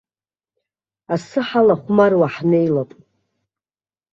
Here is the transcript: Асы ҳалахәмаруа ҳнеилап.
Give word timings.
Асы 1.13 1.39
ҳалахәмаруа 1.47 2.27
ҳнеилап. 2.33 2.91